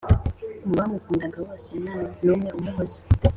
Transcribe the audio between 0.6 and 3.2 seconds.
mu bamukundaga bose nta n’umwe umuhoza,